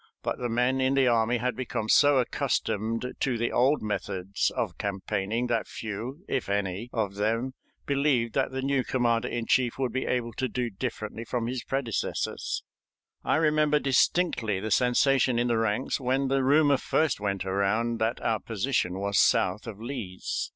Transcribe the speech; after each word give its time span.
But 0.23 0.39
the 0.39 0.49
men 0.49 0.81
in 0.81 0.95
the 0.95 1.05
army 1.05 1.37
had 1.37 1.55
become 1.55 1.87
so 1.87 2.17
accustomed 2.17 3.05
to 3.19 3.37
the 3.37 3.51
old 3.51 3.83
methods 3.83 4.49
of 4.55 4.79
campaigning 4.79 5.45
that 5.45 5.67
few, 5.67 6.25
if 6.27 6.49
any, 6.49 6.89
of 6.91 7.13
them 7.13 7.53
believed 7.85 8.33
that 8.33 8.49
the 8.49 8.63
new 8.63 8.83
commander 8.83 9.27
in 9.27 9.45
chief 9.45 9.77
would 9.77 9.91
be 9.93 10.07
able 10.07 10.33
to 10.37 10.47
do 10.49 10.71
differently 10.71 11.23
from 11.23 11.45
his 11.45 11.63
predecessors. 11.63 12.63
I 13.23 13.35
remember 13.35 13.77
distinctly 13.77 14.59
the 14.59 14.71
sensation 14.71 15.37
in 15.37 15.49
the 15.49 15.59
ranks 15.59 15.99
when 15.99 16.29
the 16.29 16.41
rumor 16.43 16.77
first 16.77 17.19
went 17.19 17.45
around 17.45 17.99
that 17.99 18.19
our 18.23 18.39
position 18.39 18.97
was 18.97 19.19
south 19.19 19.67
of 19.67 19.79
Lee's. 19.79 20.49